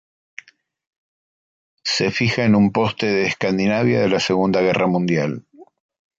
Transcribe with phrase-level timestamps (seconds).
[1.83, 5.45] Se fija en un poste de Escandinavia de la Segunda Guerra Mundial.